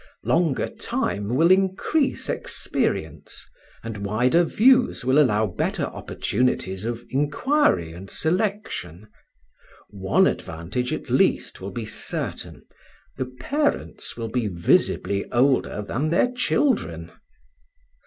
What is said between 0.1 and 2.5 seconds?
Longer time will increase